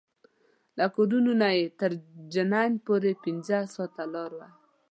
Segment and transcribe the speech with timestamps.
[0.77, 1.09] له کور
[1.41, 1.91] نه یې تر
[2.33, 4.47] جنین پورې پنځه ساعته لاره ده.